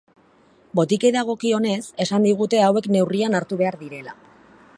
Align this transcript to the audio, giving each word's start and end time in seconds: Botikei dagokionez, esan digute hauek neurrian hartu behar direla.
Botikei 0.79 1.11
dagokionez, 1.15 1.83
esan 2.07 2.27
digute 2.29 2.63
hauek 2.69 2.91
neurrian 2.97 3.41
hartu 3.43 3.61
behar 3.65 3.79
direla. 3.85 4.19